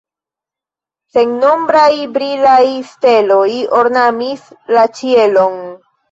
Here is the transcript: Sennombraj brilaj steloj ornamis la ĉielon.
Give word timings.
Sennombraj 1.17 1.91
brilaj 2.15 2.61
steloj 2.91 3.49
ornamis 3.81 4.47
la 4.77 4.87
ĉielon. 5.01 5.61